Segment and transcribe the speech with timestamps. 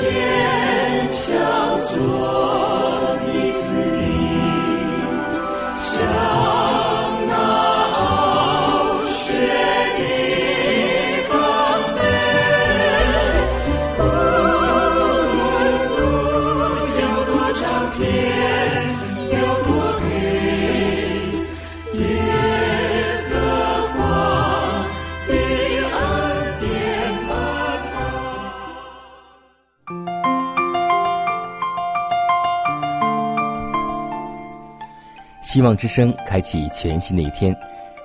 [0.00, 2.39] 坚强做。
[35.52, 37.52] 希望之声开启全新的一天，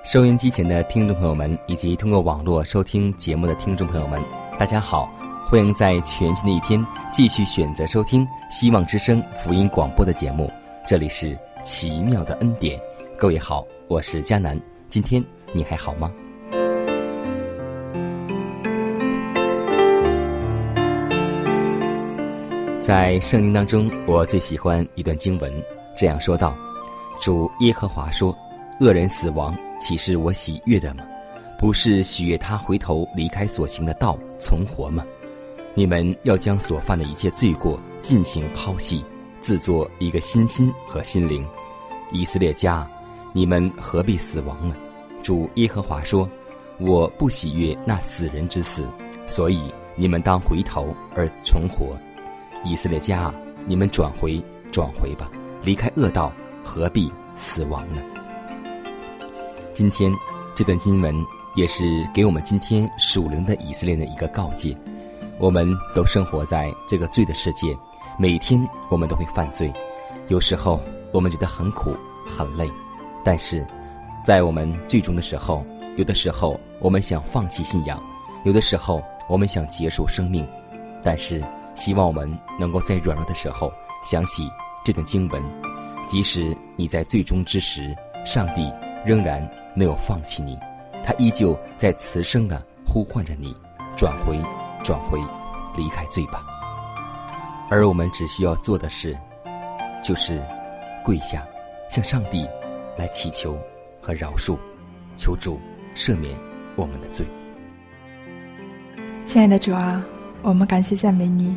[0.02, 4.20] 收音机前的听众朋友们，以及通过网络收听节目的听众朋友们，
[4.58, 5.08] 大家好！
[5.48, 10.50] 欢迎在全新的一天继续选择收听希望之声福音广播的节目。
[10.88, 12.80] 这里是奇妙的恩典，
[13.16, 14.60] 各位好，我是佳楠。
[14.90, 16.10] 今天你还好吗？
[22.80, 25.52] 在圣经当中，我最喜欢一段经文，
[25.96, 26.56] 这样说道。
[27.20, 28.36] 主耶和华说
[28.80, 31.02] ：“恶人死亡，岂是我喜悦的吗？
[31.58, 35.04] 不是喜悦他回头离开所行的道，存活吗？
[35.74, 39.04] 你们要将所犯的一切罪过进行抛弃，
[39.40, 41.46] 自作一个新心和心灵。
[42.12, 42.88] 以色列家，
[43.32, 44.76] 你们何必死亡呢？
[45.22, 46.28] 主耶和华说：
[46.78, 48.84] 我不喜悦那死人之死，
[49.26, 51.96] 所以你们当回头而存活。
[52.64, 53.32] 以色列家，
[53.66, 55.30] 你们转回，转回吧，
[55.62, 56.30] 离开恶道。”
[56.66, 58.02] 何必死亡呢？
[59.72, 60.12] 今天
[60.52, 61.14] 这段经文
[61.54, 64.76] 也是给我们今天属灵的以色列的一个告诫。
[65.38, 67.76] 我们都生活在这个罪的世界，
[68.18, 69.72] 每天我们都会犯罪。
[70.26, 70.80] 有时候
[71.12, 71.96] 我们觉得很苦
[72.26, 72.68] 很累，
[73.24, 73.64] 但是
[74.24, 75.64] 在我们最终的时候，
[75.96, 78.02] 有的时候我们想放弃信仰，
[78.44, 80.44] 有的时候我们想结束生命。
[81.02, 81.44] 但是
[81.76, 83.72] 希望我们能够在软弱的时候
[84.02, 84.42] 想起
[84.84, 85.75] 这段经文。
[86.06, 87.94] 即使你在最终之时，
[88.24, 88.72] 上帝
[89.04, 90.56] 仍然没有放弃你，
[91.04, 93.54] 他依旧在慈声的呼唤着你，
[93.96, 94.38] 转回，
[94.84, 95.18] 转回，
[95.76, 96.44] 离开罪吧。
[97.68, 99.18] 而我们只需要做的事，
[100.02, 100.40] 就是
[101.04, 101.44] 跪下，
[101.90, 102.46] 向上帝
[102.96, 103.58] 来祈求
[104.00, 104.56] 和饶恕，
[105.16, 105.58] 求主
[105.96, 106.38] 赦免
[106.76, 107.26] 我们的罪。
[109.26, 110.04] 亲爱的主啊，
[110.42, 111.56] 我们感谢赞美你，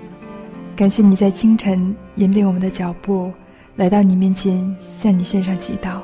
[0.76, 3.32] 感谢你在清晨引领我们的脚步。
[3.80, 6.02] 来到你面前，向你献上祈祷。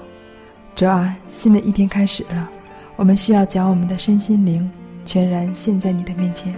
[0.77, 2.49] 主啊，新的一天开始了，
[2.95, 4.71] 我们需要将我们的身心灵
[5.03, 6.53] 全然献在你的面前。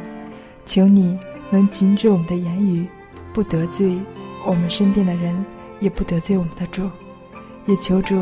[0.63, 1.17] 求你
[1.49, 2.85] 能禁止我们的言语，
[3.33, 3.97] 不得罪
[4.45, 5.43] 我们身边的人，
[5.79, 6.87] 也不得罪我们的主。
[7.65, 8.15] 也求主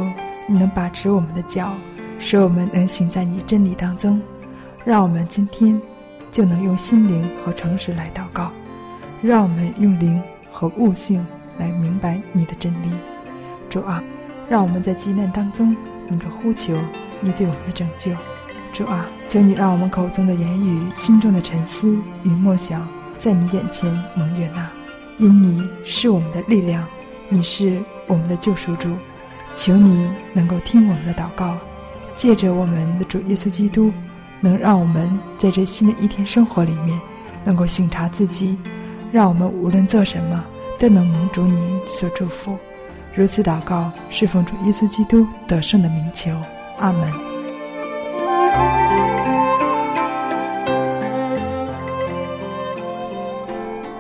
[0.48, 1.74] 你能把持我们的脚，
[2.18, 4.22] 使我们能行在你真理当中。
[4.86, 5.78] 让我们今天
[6.32, 8.54] 就能用心灵和诚实来祷告，
[9.22, 11.26] 让我们用灵和悟性。
[11.58, 12.90] 来明白你的真理，
[13.70, 14.04] 主啊，
[14.50, 15.76] 让我们在极难当中，
[16.08, 16.74] 你的呼求，
[17.22, 18.12] 你对我们的拯救，
[18.74, 24.70] 主啊，求你让我们口中的言语、心中的沉思与默想，在你眼前蒙悦纳，
[25.18, 26.86] 因你是我们的力量，
[27.30, 28.90] 你是我们的救赎主，
[29.56, 31.58] 求你能够听我们的祷告，
[32.16, 33.92] 借着我们的主耶稣基督，
[34.42, 37.00] 能让我们在这新的一天生活里面，
[37.44, 38.58] 能够省察自己，
[39.12, 40.44] 让我们无论做什么。
[40.78, 42.58] 都能蒙主你所祝福，
[43.14, 46.32] 如此祷告，是奉主耶稣基督得胜的名求，
[46.80, 47.12] 阿门。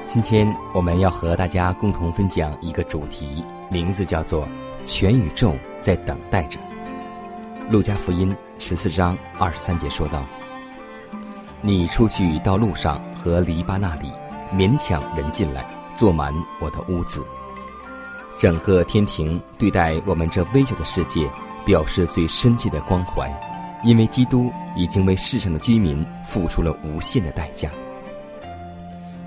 [0.05, 4.47] 今天我们要和大家共同分享一个主题，名字叫做
[4.83, 6.59] “全宇宙在等待着”。
[7.69, 10.23] 路加福音十四章二十三节说道
[11.61, 14.11] ：“你出去到路上和篱笆那里，
[14.53, 17.25] 勉强人进来。”坐满我的屋子，
[18.37, 21.27] 整个天庭对待我们这微小的世界，
[21.65, 23.31] 表示最深切的关怀，
[23.83, 27.69] 因为基督已经为世上的居民付出了无限的代价。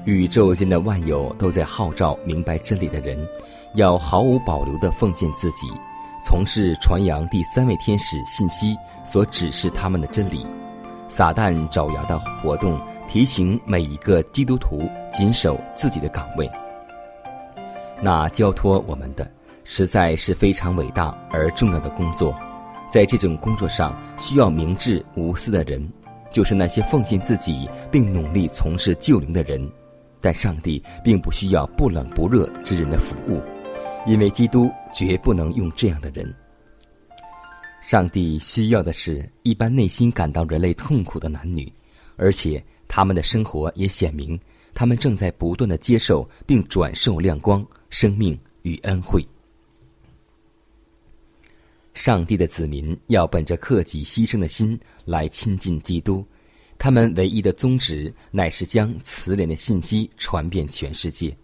[0.04, 3.18] 宇宙间的万有都在号召明白真理的人，
[3.74, 5.66] 要毫无保留地奉献自己，
[6.22, 10.46] 从事传扬第三位天使信息所指示他们的真理。
[11.08, 16.48] 撒旦爪牙的活动，提醒每一个基督徒谨守自己的岗位。
[18.00, 19.28] 那交托我们的，
[19.64, 22.36] 实在是非常伟大而重要的工作。
[22.90, 25.90] 在这种工作上，需要明智无私的人，
[26.30, 29.68] 就是那些奉献自己并努力从事救灵的人。
[30.20, 33.40] 但上帝并不需要不冷不热之人的服务，
[34.06, 36.34] 因为基督绝不能用这样的人。
[37.80, 41.72] 上帝需要的是一般内心感到人类痛苦的男女，
[42.16, 44.40] 而且他们的生活也显明，
[44.74, 49.24] 他们正在不断的接受并转受亮光、生命与恩惠。
[51.94, 56.24] 上帝的子民要本着克己牺牲的心来亲近基督，
[56.78, 61.36] 他们唯一的宗旨乃是将慈怜的信息传遍全世界。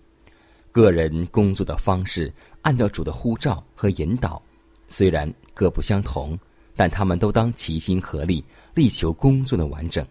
[0.70, 2.32] 个人工作的方式
[2.62, 4.40] 按照主的呼召和引导，
[4.88, 6.38] 虽然各不相同，
[6.74, 8.44] 但他们都当齐心合力，
[8.74, 10.06] 力求工作的完整。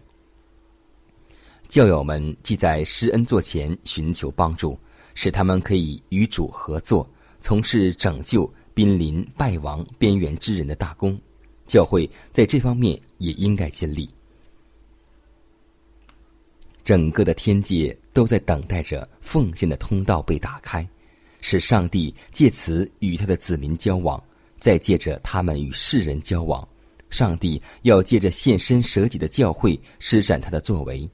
[1.74, 4.78] 教友们既在施恩座前寻求帮助，
[5.16, 7.04] 使他们可以与主合作，
[7.40, 8.48] 从事拯救。
[8.74, 11.18] 濒临败亡边缘之人的大功，
[11.66, 14.08] 教会在这方面也应该尽力。
[16.84, 20.88] 整个的天界都在等待着奉献的通道被打开，
[21.40, 24.22] 使上帝借此与他的子民交往，
[24.60, 26.66] 再借着他们与世人交往。
[27.10, 31.08] 上帝要借着献身舍己的教会施展他的作为，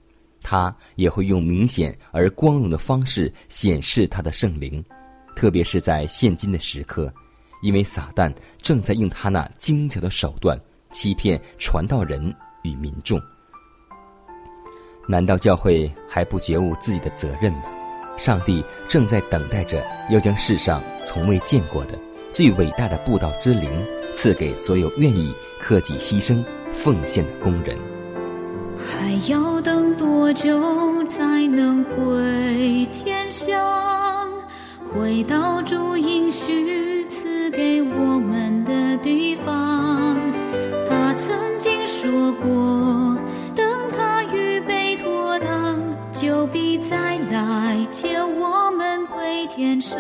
[0.51, 4.85] 他也会用明显而光荣的方式显示他的圣灵，
[5.37, 7.13] 特别是在现今的时刻。
[7.63, 10.59] 因为撒旦正在用他那精巧的手段
[10.91, 13.21] 欺骗传道人与民众，
[15.07, 17.63] 难道教会还不觉悟自己的责任吗？
[18.19, 19.81] 上帝正在等待着
[20.11, 21.97] 要将世上从未见过的
[22.33, 23.71] 最伟大的布道之灵
[24.13, 28.00] 赐给所有愿意克己牺牲奉献的工人。
[29.29, 34.31] 要等多久才能回天乡？
[34.95, 37.29] 回到主应许赐？
[37.51, 40.17] 给我们的地方，
[40.89, 43.19] 他曾经说过，
[43.57, 45.79] 等他预备妥当，
[46.13, 49.99] 就必再来接我们回天上。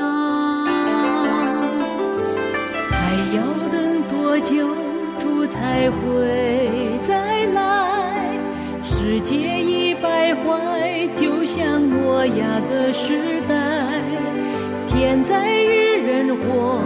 [2.89, 4.69] 还要等多久，
[5.19, 7.00] 主才会？
[9.12, 14.01] 世界已败坏，就像诺亚的时代，
[14.87, 16.81] 天灾与人祸。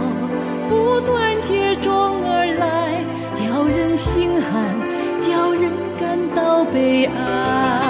[0.67, 4.75] 不断接踵而来，叫人心寒，
[5.21, 5.69] 叫人
[5.99, 7.84] 感到悲哀。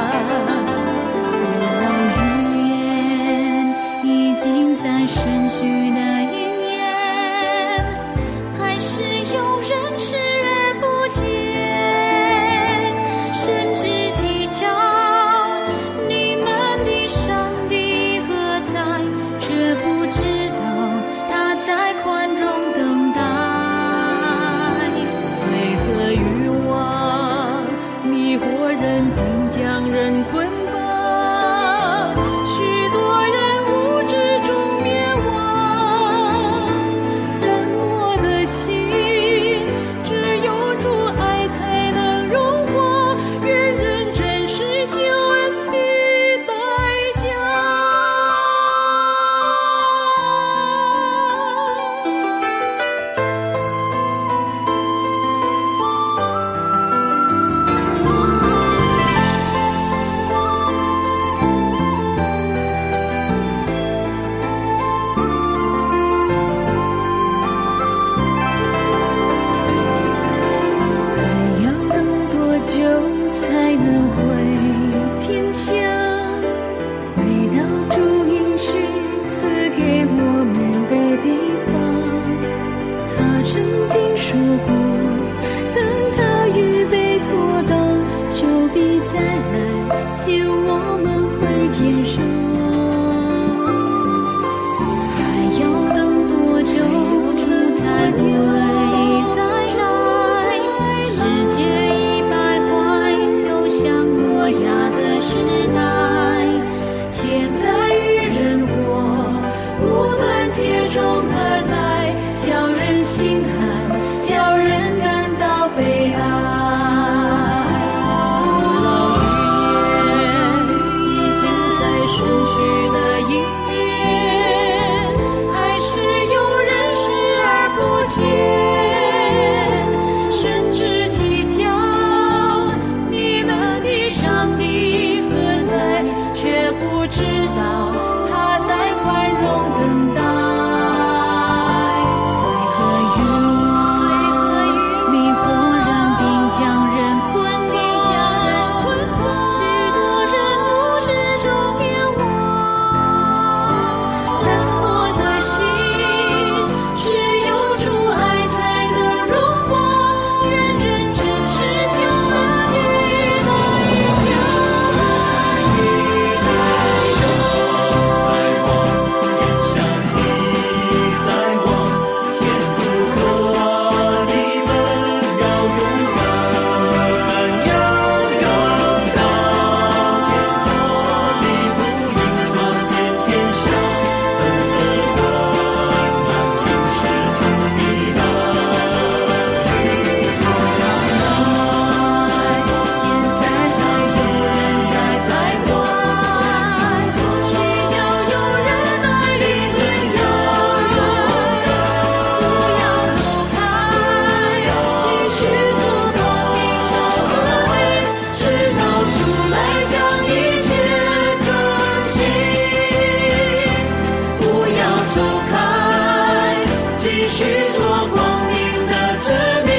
[217.45, 218.55] 执着光明
[218.87, 219.27] 的致
[219.65, 219.69] 命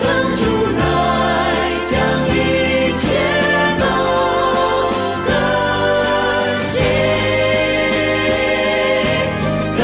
[0.00, 0.40] 等出
[0.76, 0.80] 来
[1.90, 1.92] 将
[2.28, 2.36] 一
[3.00, 3.04] 切
[3.80, 3.82] 都
[5.24, 5.28] 更
[6.68, 6.76] 新
[9.78, 9.80] 更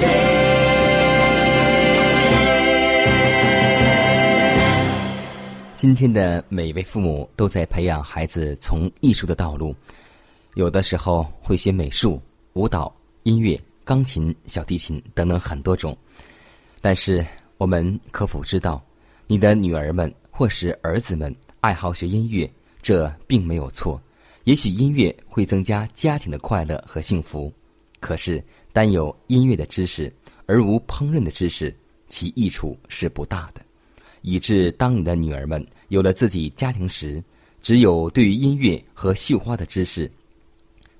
[5.76, 9.76] 今天的每一位父母都在培养孩子从艺术的道路
[10.54, 12.18] 有的时候会学美术
[12.54, 12.90] 舞蹈
[13.22, 15.96] 音乐、钢琴、小提琴等等很多种。
[16.80, 17.26] 但是
[17.58, 18.82] 我们可否知道，
[19.26, 22.50] 你的女儿们或是儿子们爱好学音乐，
[22.80, 24.00] 这并没有错。
[24.44, 27.52] 也许音乐会增加家庭的快乐和幸福，
[28.00, 30.10] 可是单有音乐的知识
[30.46, 31.74] 而无烹饪的知识，
[32.08, 33.60] 其益处是不大的。
[34.22, 37.22] 以致当你的女儿们有了自己家庭时，
[37.60, 40.10] 只有对于音乐和绣花的知识，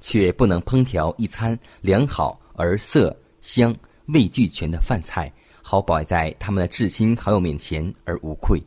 [0.00, 3.74] 却不能烹调一餐良好而色香
[4.06, 8.62] 味俱全的饭菜，好摆在他们的至亲好友面前而无愧。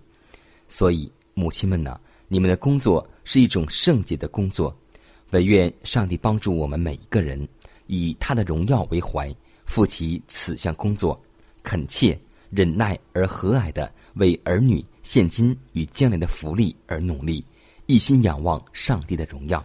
[0.68, 4.76] 所以，母亲们呢，你们的工作是一种圣洁的工作，
[5.32, 7.48] 唯愿上帝帮助我们每一个人，
[7.88, 9.36] 以他的荣耀为怀，
[9.66, 11.22] 负起此项工作，
[11.62, 13.92] 恳切、忍耐而和蔼的。
[14.16, 17.44] 为儿女现今与将来的福利而努力，
[17.88, 19.64] 一心仰望上帝的荣耀。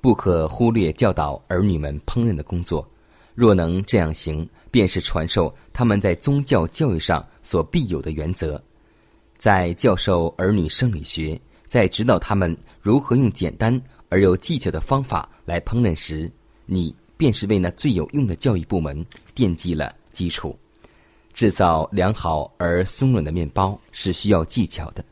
[0.00, 2.88] 不可忽略教导儿女们烹饪的工作。
[3.34, 8.62] 若能这样行，便是传授他们在宗教教育上所必有的原则。
[9.38, 16.30] 在教授儿女生理学，在指导他们如何用简单而又技巧的方法来烹饪时，
[16.66, 19.04] 你便是为那最有用的教育部门
[19.34, 20.58] 奠基了基础。
[21.32, 25.02] 制造良好而松软的面包是需要技巧的，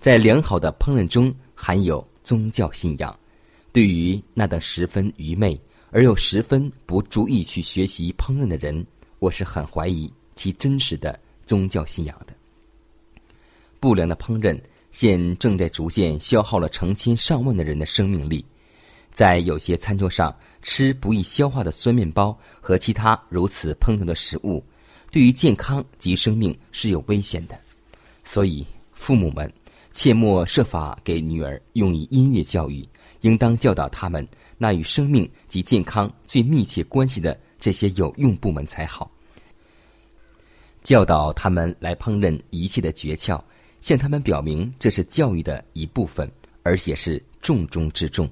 [0.00, 3.16] 在良好的烹饪中含有宗教信仰。
[3.76, 8.86] 对于那等十分愚昧而又十分不注意去学习烹饪的人，
[9.18, 12.32] 我是很怀疑其真实的宗教信仰的。
[13.78, 14.58] 不良的烹饪
[14.92, 18.42] 现正在逐渐消耗了成千上万的人的生命力，
[19.10, 24.64] 在有些餐桌上吃不易消化的酸面包和其他如此烹调的食物。
[25.10, 27.54] 对于健康及生命是有危险的，
[28.24, 29.52] 所以父母们
[29.92, 32.82] 切莫设法给女儿用以音乐教育，
[33.20, 34.26] 应当教导他们
[34.58, 39.10] 那与生命及健康最密切关系的这些有用部门才好。
[40.82, 43.42] 教导他们来烹饪一切的诀窍，
[43.80, 46.30] 向他们表明这是教育的一部分，
[46.62, 48.30] 而且是重中之重，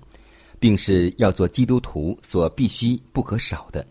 [0.60, 3.84] 并是要做基督徒所必须不可少的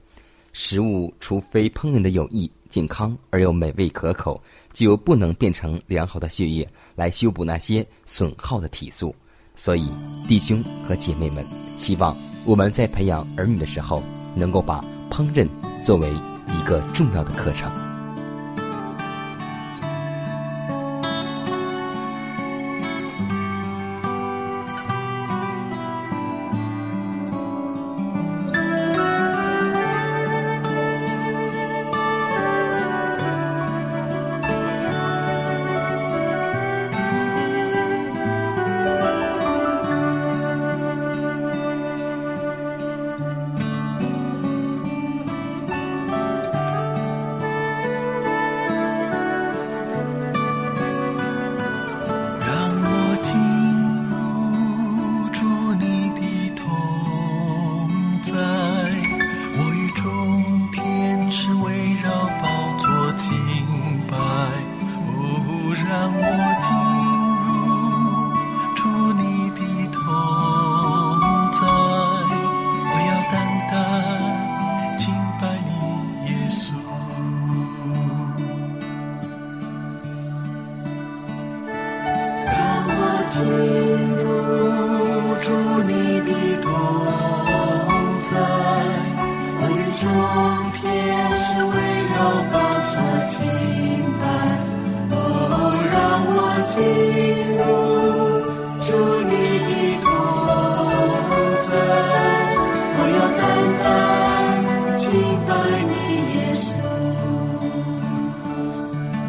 [0.53, 2.49] 食物，除非烹饪的有益。
[2.69, 9.13] 健康而又美味可口，就不能变成良好的血液来修补那些损耗的体素。
[9.55, 9.89] 所以，
[10.27, 11.43] 弟兄和姐妹们，
[11.77, 14.01] 希望我们在培养儿女的时候，
[14.35, 15.47] 能够把烹饪
[15.83, 17.82] 作为一个重要的课程。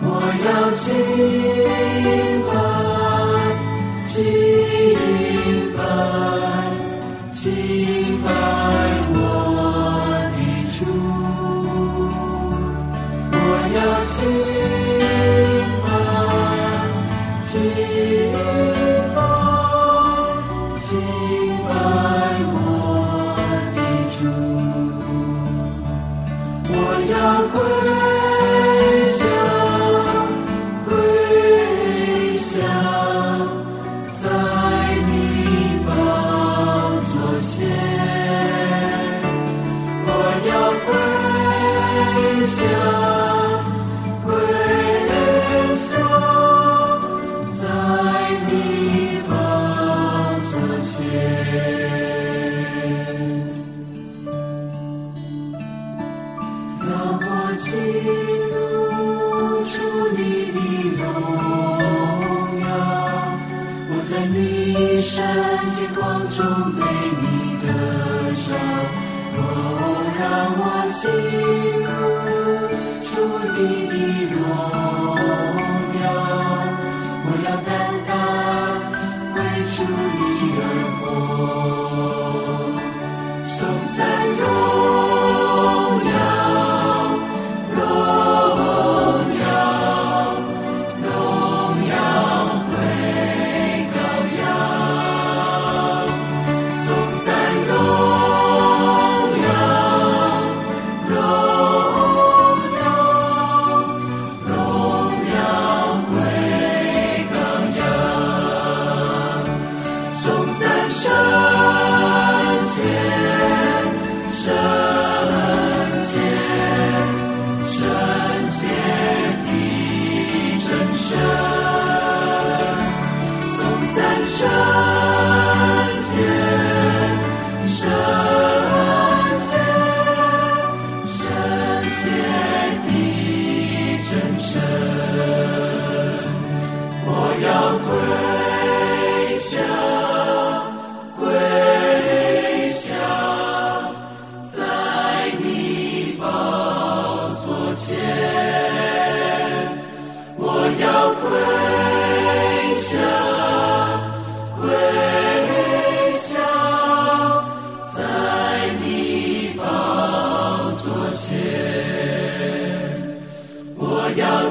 [0.06, 0.08] 我
[0.44, 0.92] 要敬
[2.46, 2.52] 拜，
[4.04, 4.14] 敬
[5.76, 6.53] 拜。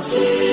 [0.06, 0.53] 我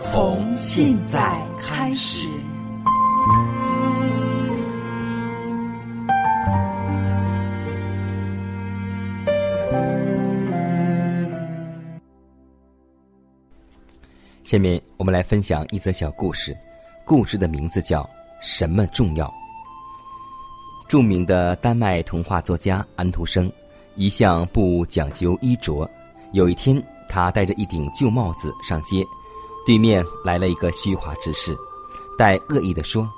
[0.00, 2.28] 从现在开始。
[14.44, 16.56] 下面我们来分享一则小故事，
[17.04, 18.02] 故事的名字叫
[18.40, 19.26] 《什么重要》。
[20.88, 23.50] 著名的丹麦童话作家安徒生
[23.96, 25.90] 一向不讲究衣着。
[26.32, 29.04] 有一天，他戴着一顶旧帽子上街，
[29.66, 31.56] 对面来了一个虚华之士，
[32.16, 33.08] 带恶意的说：“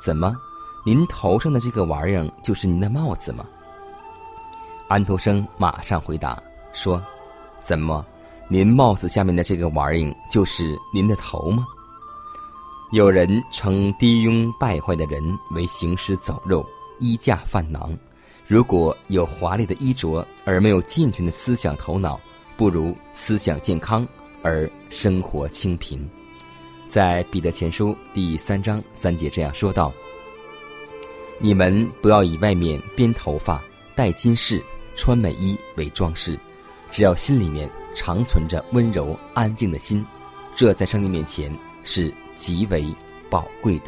[0.00, 0.36] 怎么，
[0.84, 3.44] 您头上的这个玩意儿就是您的帽子吗？”
[4.88, 6.40] 安徒生马上回答
[6.72, 7.02] 说
[7.60, 8.04] ：“怎么，
[8.48, 11.66] 您帽子下面的这个玩意儿就是您的头吗？”
[12.92, 16.64] 有人称低庸败坏的人为行尸走肉。
[17.02, 17.96] 衣架饭囊，
[18.46, 22.20] 如果有华丽的衣着而没有健全的思想头脑，
[22.58, 24.06] 不如思想健康
[24.42, 26.08] 而生活清贫。
[26.88, 29.92] 在彼得前书第三章三节这样说道
[31.38, 33.62] ：“你们不要以外面编头发、
[33.94, 34.60] 戴金饰、
[34.96, 36.38] 穿美衣为装饰，
[36.90, 40.04] 只要心里面常存着温柔安静的心，
[40.54, 42.92] 这在上帝面前是极为
[43.30, 43.84] 宝贵的。”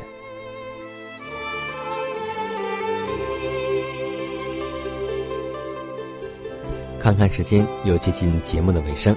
[7.00, 9.16] 看看时间，又接近节目的尾声。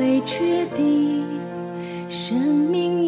[0.00, 1.22] 最确定
[2.08, 2.99] 生命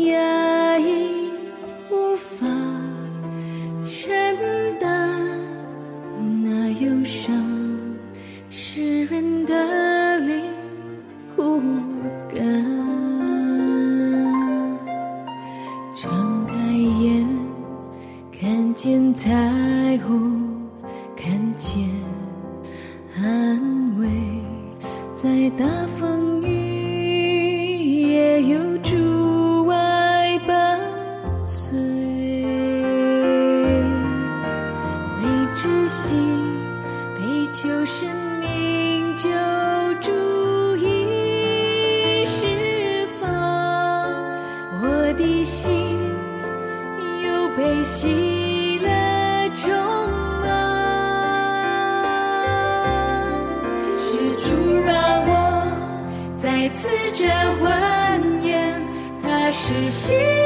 [59.93, 60.42] 心。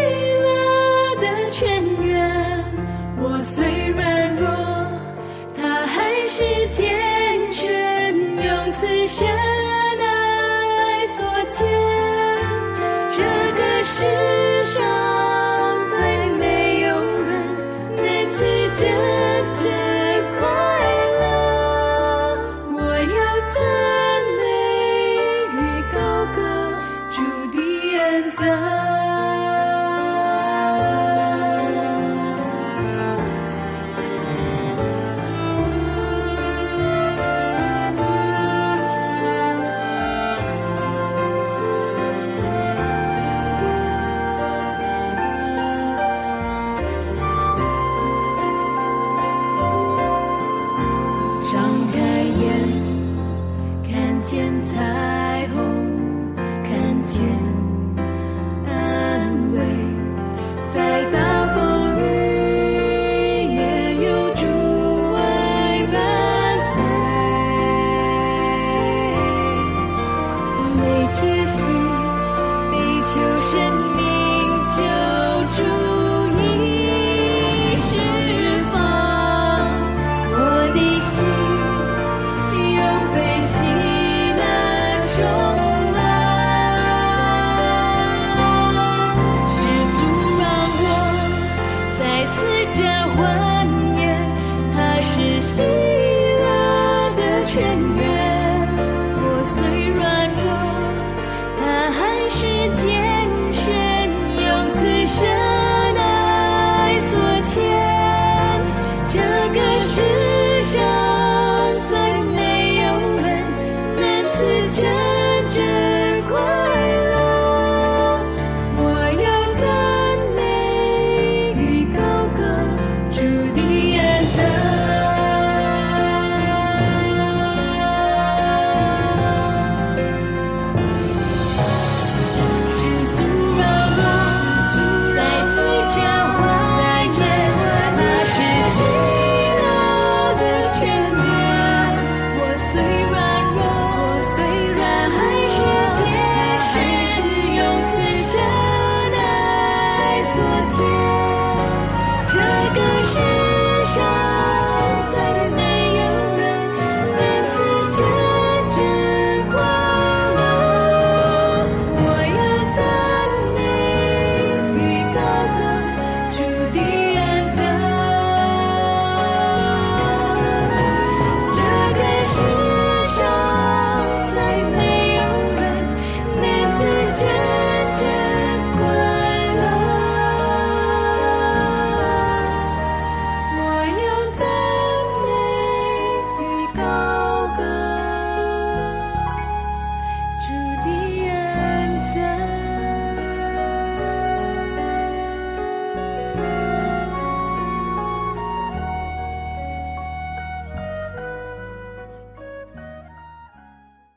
[150.37, 150.44] 昨
[150.77, 151.26] 天